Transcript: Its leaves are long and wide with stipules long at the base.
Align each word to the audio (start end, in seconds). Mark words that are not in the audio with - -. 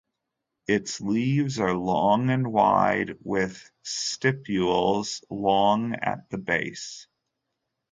Its 0.67 0.99
leaves 0.99 1.59
are 1.59 1.75
long 1.75 2.31
and 2.31 2.51
wide 2.51 3.19
with 3.23 3.69
stipules 3.85 5.21
long 5.29 5.93
at 5.93 6.27
the 6.31 6.39
base. 6.39 7.05